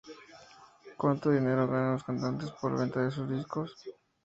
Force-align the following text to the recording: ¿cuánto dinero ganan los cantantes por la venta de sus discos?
¿cuánto 0.97 1.29
dinero 1.29 1.67
ganan 1.67 1.91
los 1.93 2.03
cantantes 2.03 2.49
por 2.59 2.71
la 2.71 2.79
venta 2.79 3.03
de 3.03 3.11
sus 3.11 3.29
discos? 3.29 3.75